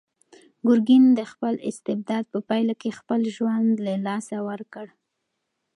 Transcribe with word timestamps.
ګورګین 0.67 1.03
د 1.19 1.21
خپل 1.31 1.53
استبداد 1.69 2.23
په 2.33 2.39
پایله 2.47 2.73
کې 2.81 2.97
خپل 2.99 3.21
ژوند 3.35 3.71
له 3.85 3.93
لاسه 4.07 4.35
ورکړ. 4.49 4.85